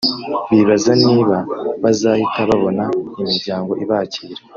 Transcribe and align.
bibaza 0.49 0.91
niba 1.05 1.37
bazahita 1.83 2.39
babona 2.49 2.83
imiryango 3.19 3.71
ibakira 3.83 4.41